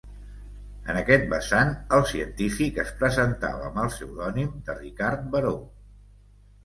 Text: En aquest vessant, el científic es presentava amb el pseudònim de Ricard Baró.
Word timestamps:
En 0.93 0.97
aquest 1.01 1.27
vessant, 1.33 1.73
el 1.97 2.01
científic 2.13 2.81
es 2.85 2.91
presentava 3.03 3.69
amb 3.71 3.79
el 3.85 3.93
pseudònim 3.97 4.49
de 4.71 4.79
Ricard 4.83 5.29
Baró. 5.37 5.57